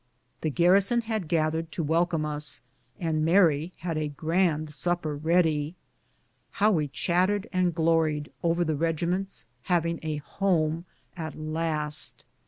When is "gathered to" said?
1.27-1.83